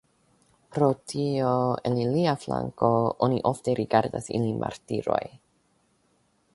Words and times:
Pro 0.77 0.87
tio, 1.11 1.51
el 1.89 1.99
ilia 2.05 2.33
flanko 2.45 2.89
oni 3.29 3.39
ofte 3.53 3.77
rigardas 3.83 4.33
ilin 4.39 4.59
martiroj. 4.65 5.25